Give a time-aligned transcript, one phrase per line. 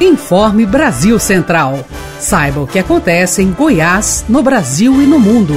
[0.00, 1.84] Informe Brasil Central.
[2.18, 5.54] Saiba o que acontece em Goiás, no Brasil e no mundo.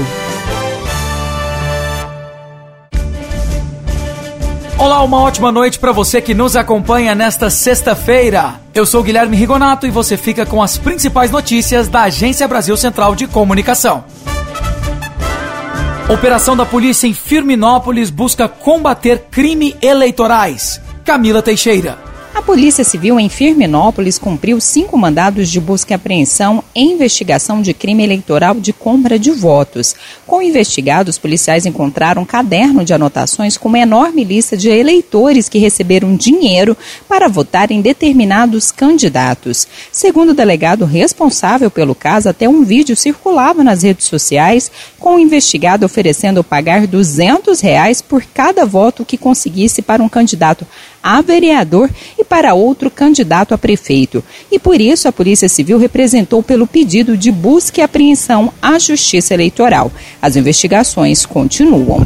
[4.78, 8.55] Olá, uma ótima noite para você que nos acompanha nesta sexta-feira.
[8.76, 13.15] Eu sou Guilherme Rigonato e você fica com as principais notícias da Agência Brasil Central
[13.15, 14.06] de Comunicação.
[16.08, 20.80] Operação da polícia em Firminópolis busca combater crime eleitorais.
[21.04, 22.06] Camila Teixeira.
[22.48, 28.05] Polícia Civil em Firminópolis cumpriu cinco mandados de busca e apreensão em investigação de crime
[28.05, 29.94] eleitoral de compra de votos.
[30.26, 35.60] Com investigados, policiais encontraram um caderno de anotações com uma enorme lista de eleitores que
[35.60, 39.68] receberam dinheiro para votar em determinados candidatos.
[39.91, 45.20] Segundo o delegado responsável pelo caso, até um vídeo circulava nas redes sociais com o
[45.20, 50.66] investigado oferecendo pagar 200 reais por cada voto que conseguisse para um candidato
[51.04, 54.23] a vereador e para outro candidato a prefeito.
[54.52, 59.34] E por isso a Polícia Civil representou pelo pedido de busca e apreensão à Justiça
[59.34, 59.91] Eleitoral.
[60.21, 62.05] As investigações continuam.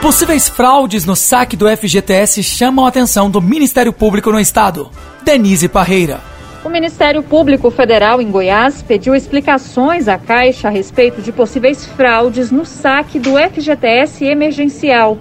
[0.00, 4.90] Possíveis fraudes no saque do FGTS chamam a atenção do Ministério Público no Estado.
[5.22, 6.20] Denise Parreira.
[6.64, 12.50] O Ministério Público Federal em Goiás pediu explicações à Caixa a respeito de possíveis fraudes
[12.50, 15.18] no saque do FGTS emergencial.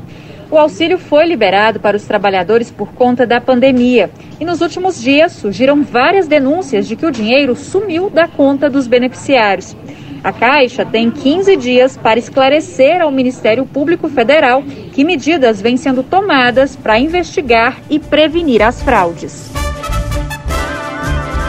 [0.52, 4.10] O auxílio foi liberado para os trabalhadores por conta da pandemia.
[4.40, 8.88] E nos últimos dias surgiram várias denúncias de que o dinheiro sumiu da conta dos
[8.88, 9.76] beneficiários.
[10.24, 16.02] A Caixa tem 15 dias para esclarecer ao Ministério Público Federal que medidas vêm sendo
[16.02, 19.52] tomadas para investigar e prevenir as fraudes.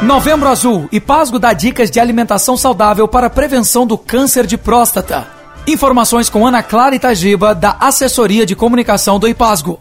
[0.03, 5.40] Novembro Azul e Pasgo dá dicas de alimentação saudável para prevenção do câncer de próstata.
[5.73, 9.79] Informações com Ana Clara Itagiba, da Assessoria de Comunicação do IPASGO.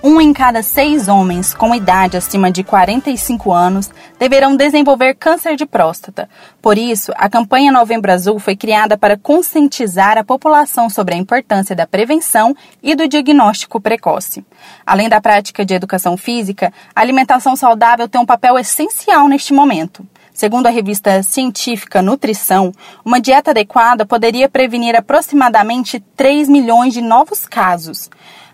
[0.00, 5.66] Um em cada seis homens com idade acima de 45 anos deverão desenvolver câncer de
[5.66, 6.30] próstata.
[6.60, 11.74] Por isso, a campanha Novembro Azul foi criada para conscientizar a população sobre a importância
[11.74, 14.44] da prevenção e do diagnóstico precoce.
[14.86, 20.06] Além da prática de educação física, a alimentação saudável tem um papel essencial neste momento.
[20.32, 22.72] Segundo a revista científica Nutrição,
[23.04, 28.08] uma dieta adequada poderia prevenir aproximadamente 3 milhões de novos casos.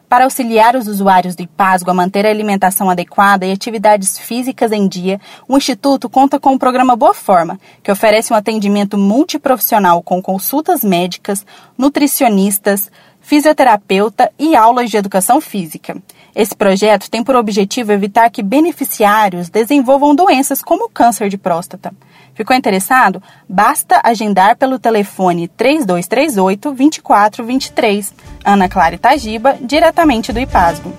[0.09, 4.89] Para auxiliar os usuários do IPASGO a manter a alimentação adequada e atividades físicas em
[4.89, 10.21] dia, o Instituto conta com o programa Boa Forma, que oferece um atendimento multiprofissional com
[10.21, 11.47] consultas médicas,
[11.77, 12.91] nutricionistas,
[13.28, 15.94] fisioterapeuta e aulas de educação física.
[16.34, 21.93] Esse projeto tem por objetivo evitar que beneficiários desenvolvam doenças como câncer de próstata.
[22.34, 23.22] Ficou interessado?
[23.47, 28.15] Basta agendar pelo telefone 3238 2423.
[28.43, 30.91] Ana Clara Itagiba, diretamente do IPASGO.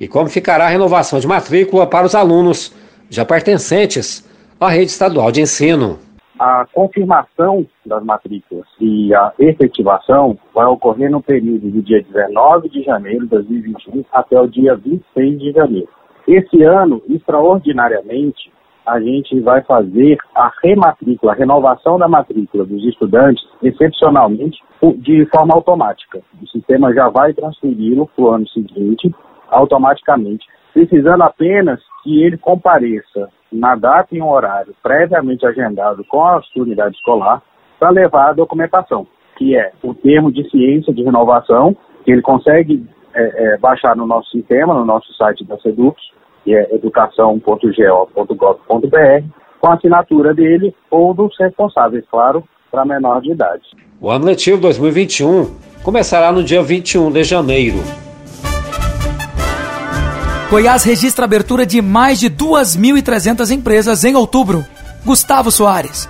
[0.00, 2.72] e como ficará a renovação de matrícula para os alunos
[3.10, 4.24] já pertencentes
[4.60, 5.98] à rede estadual de ensino.
[6.38, 12.82] A confirmação das matrículas e a efetivação vai ocorrer no período do dia 19 de
[12.84, 15.88] janeiro de 2021 até o dia 26 de janeiro.
[16.28, 18.52] Esse ano, extraordinariamente,
[18.86, 24.58] a gente vai fazer a rematrícula, a renovação da matrícula dos estudantes, excepcionalmente,
[24.98, 26.20] de forma automática.
[26.40, 29.12] O sistema já vai transferi-lo para o ano seguinte
[29.50, 30.46] automaticamente,
[30.78, 36.62] precisando apenas que ele compareça na data e um horário previamente agendado com a sua
[36.62, 37.42] unidade escolar
[37.80, 39.04] para levar a documentação,
[39.36, 44.06] que é o termo de ciência de renovação, que ele consegue é, é, baixar no
[44.06, 46.00] nosso sistema, no nosso site da Sedux,
[46.44, 49.24] que é educação.go.gov.br,
[49.60, 53.64] com a assinatura dele ou dos responsáveis, claro, para menor de idade.
[54.00, 58.07] O ano letivo 2021 começará no dia 21 de janeiro.
[60.50, 64.64] Goiás registra abertura de mais de 2.300 empresas em outubro.
[65.04, 66.08] Gustavo Soares.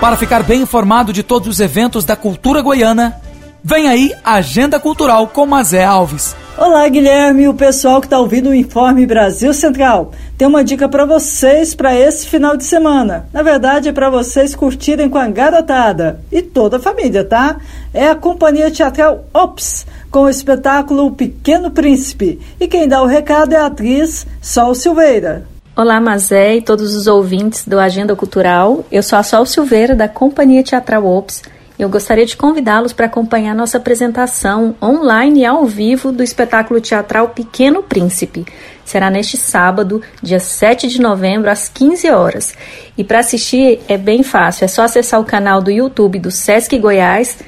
[0.00, 3.20] Para ficar bem informado de todos os eventos da cultura goiana,
[3.64, 6.34] vem aí a Agenda Cultural com Mazé Alves.
[6.58, 10.12] Olá, Guilherme e o pessoal que está ouvindo o Informe Brasil Central.
[10.36, 13.26] Tem uma dica para vocês para esse final de semana.
[13.32, 17.56] Na verdade, é para vocês curtirem com a garotada e toda a família, tá?
[17.94, 22.40] É a companhia teatral Ops, com o espetáculo O Pequeno Príncipe.
[22.60, 25.46] E quem dá o recado é a atriz Sol Silveira.
[25.74, 28.84] Olá, Mazé e todos os ouvintes do Agenda Cultural.
[28.92, 31.42] Eu sou a Sol Silveira, da Companhia Teatral Ops
[31.78, 37.30] eu gostaria de convidá-los para acompanhar nossa apresentação online e ao vivo do espetáculo teatral
[37.30, 38.44] Pequeno Príncipe.
[38.84, 42.54] Será neste sábado, dia 7 de novembro, às 15 horas.
[42.96, 46.78] E para assistir é bem fácil, é só acessar o canal do YouTube do Sesc
[46.78, 47.38] Goiás,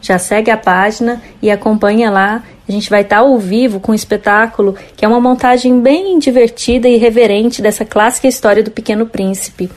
[0.00, 2.42] já segue a página e acompanha lá.
[2.68, 6.86] A gente vai estar ao vivo com um espetáculo que é uma montagem bem divertida
[6.88, 9.70] e reverente dessa clássica história do Pequeno Príncipe,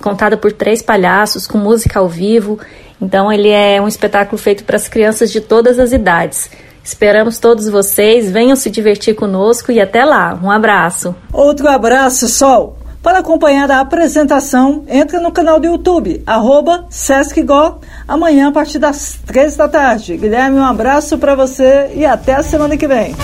[0.00, 2.58] contada por três palhaços com música ao vivo
[3.00, 6.50] então ele é um espetáculo feito para as crianças de todas as idades.
[6.82, 10.38] Esperamos todos vocês, venham se divertir conosco e até lá.
[10.42, 11.14] Um abraço.
[11.32, 12.78] Outro abraço, Sol.
[13.02, 19.18] Para acompanhar a apresentação, entre no canal do YouTube, arroba SescGo, amanhã a partir das
[19.24, 20.16] três da tarde.
[20.16, 23.14] Guilherme, um abraço para você e até a semana que vem.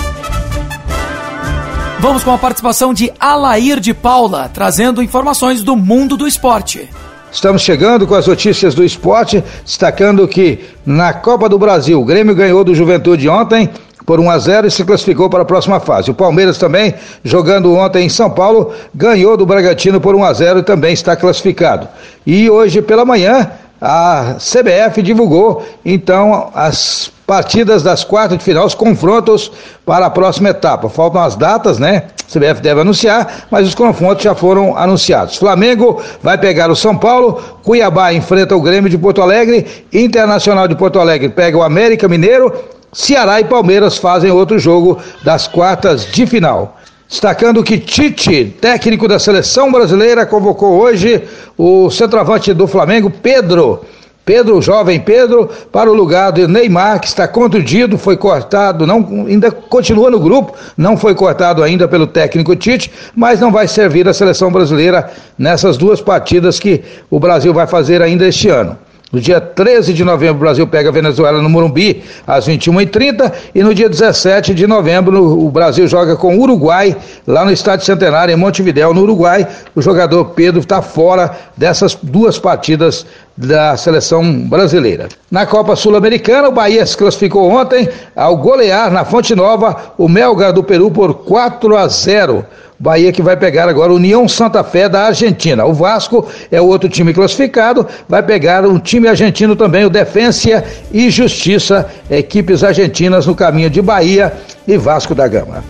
[1.99, 6.89] Vamos com a participação de Alair de Paula, trazendo informações do mundo do esporte.
[7.35, 12.33] Estamos chegando com as notícias do esporte, destacando que na Copa do Brasil, o Grêmio
[12.33, 13.69] ganhou do Juventude ontem
[14.07, 16.13] por 1 a 0 e se classificou para a próxima fase.
[16.13, 16.95] O Palmeiras também,
[17.25, 21.17] jogando ontem em São Paulo, ganhou do Bragantino por 1 a 0 e também está
[21.17, 21.89] classificado.
[22.25, 28.75] E hoje pela manhã, a CBF divulgou então as partidas das quartas de final, os
[28.75, 29.51] confrontos
[29.85, 30.89] para a próxima etapa.
[30.89, 32.05] Faltam as datas, né?
[32.21, 35.37] A CBF deve anunciar, mas os confrontos já foram anunciados.
[35.37, 40.75] Flamengo vai pegar o São Paulo, Cuiabá enfrenta o Grêmio de Porto Alegre, Internacional de
[40.75, 42.53] Porto Alegre pega o América Mineiro,
[42.93, 46.79] Ceará e Palmeiras fazem outro jogo das quartas de final.
[47.09, 51.23] Destacando que Tite, técnico da seleção brasileira, convocou hoje
[51.57, 53.85] o centroavante do Flamengo, Pedro.
[54.25, 59.51] Pedro, jovem Pedro, para o lugar de Neymar, que está contundido, foi cortado, não, ainda
[59.51, 64.15] continua no grupo, não foi cortado ainda pelo técnico Tite, mas não vai servir a
[64.15, 68.79] seleção brasileira nessas duas partidas que o Brasil vai fazer ainda este ano.
[69.15, 73.33] No dia 13 de novembro, o Brasil pega a Venezuela no Morumbi, às 21h30.
[73.55, 77.87] E no dia 17 de novembro, o Brasil joga com o Uruguai, lá no Estádio
[77.87, 79.47] Centenário, em Montevidéu, no Uruguai.
[79.73, 83.07] O jogador Pedro está fora dessas duas partidas
[83.37, 85.09] da seleção brasileira.
[85.31, 90.53] Na Copa Sul-Americana, o Bahia se classificou ontem ao golear na Fonte Nova o Melgar
[90.53, 92.45] do Peru por 4 a 0.
[92.79, 95.65] Bahia que vai pegar agora União Santa Fé da Argentina.
[95.65, 100.65] O Vasco é o outro time classificado, vai pegar um time argentino também, o Defensa
[100.93, 104.33] e Justiça, equipes argentinas no caminho de Bahia
[104.67, 105.63] e Vasco da Gama.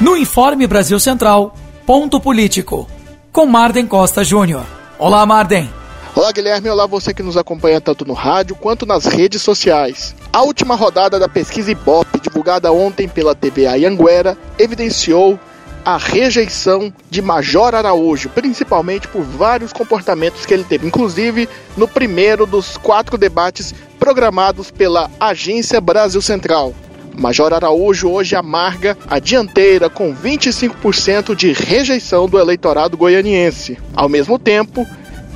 [0.00, 2.86] No Informe Brasil Central, ponto político,
[3.32, 4.64] com Marden Costa Júnior.
[4.98, 5.68] Olá, Marden.
[6.16, 6.70] Olá, Guilherme.
[6.70, 10.16] Olá, você que nos acompanha tanto no rádio quanto nas redes sociais.
[10.32, 15.38] A última rodada da pesquisa Ibope, divulgada ontem pela TVA Anguera, evidenciou
[15.84, 22.46] a rejeição de Major Araújo, principalmente por vários comportamentos que ele teve, inclusive no primeiro
[22.46, 26.74] dos quatro debates programados pela Agência Brasil Central.
[27.14, 33.78] Major Araújo hoje amarga a dianteira com 25% de rejeição do eleitorado goianiense.
[33.94, 34.86] Ao mesmo tempo,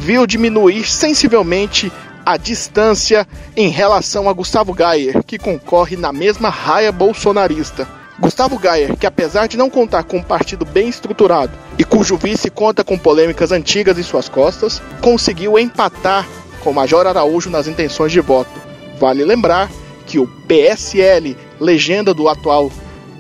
[0.01, 1.93] viu diminuir sensivelmente
[2.25, 7.87] a distância em relação a Gustavo Gayer, que concorre na mesma raia bolsonarista.
[8.19, 12.51] Gustavo Gayer, que apesar de não contar com um partido bem estruturado e cujo vice
[12.51, 16.27] conta com polêmicas antigas em suas costas, conseguiu empatar
[16.65, 18.51] com Major Araújo nas intenções de voto.
[18.99, 19.71] Vale lembrar
[20.07, 22.71] que o PSL, legenda do atual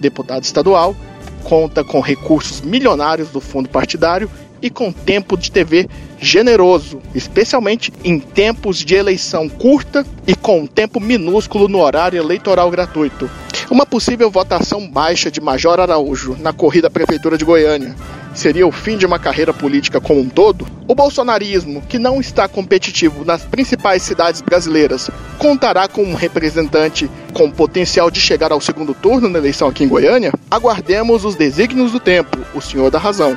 [0.01, 0.97] deputado estadual,
[1.45, 4.31] conta com recursos milionários do fundo partidário
[4.63, 5.89] e com tempo de TV
[6.21, 12.71] generoso, especialmente em tempos de eleição curta e com um tempo minúsculo no horário eleitoral
[12.71, 13.31] gratuito.
[13.71, 17.95] Uma possível votação baixa de Major Araújo na corrida à Prefeitura de Goiânia
[18.35, 20.67] seria o fim de uma carreira política como um todo?
[20.87, 27.51] O bolsonarismo, que não está competitivo nas principais cidades brasileiras, contará com um representante com
[27.51, 30.33] potencial de chegar ao segundo turno na eleição aqui em Goiânia?
[30.51, 33.37] Aguardemos os desígnios do tempo, o senhor da razão.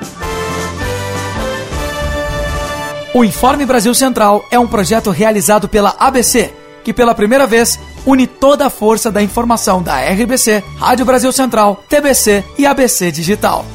[3.15, 6.51] O Informe Brasil Central é um projeto realizado pela ABC,
[6.83, 11.83] que pela primeira vez une toda a força da informação da RBC, Rádio Brasil Central,
[11.87, 13.67] TBC e ABC Digital.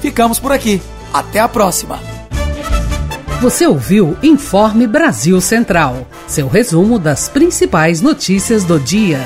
[0.00, 0.80] Ficamos por aqui.
[1.12, 1.98] Até a próxima.
[3.40, 9.20] Você ouviu Informe Brasil Central, seu resumo das principais notícias do dia.